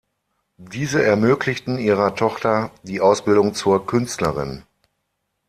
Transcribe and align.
Diese 0.57 1.03
ermöglichten 1.05 1.77
ihrer 1.77 2.15
Tochter 2.15 2.71
die 2.81 3.01
Ausbildung 3.01 3.53
zur 3.53 3.85
Künstlerin. 3.85 4.63